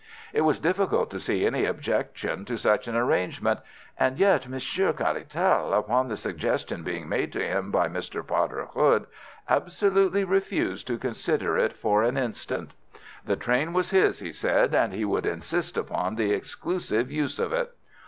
[0.33, 3.59] It was difficult to see any objection to such an arrangement,
[3.99, 8.25] and yet Monsieur Caratal, upon the suggestion being made to him by Mr.
[8.25, 9.05] Potter Hood,
[9.47, 12.71] absolutely refused to consider it for an instant.
[13.25, 17.53] The train was his, he said, and he would insist upon the exclusive use of
[17.53, 17.71] it.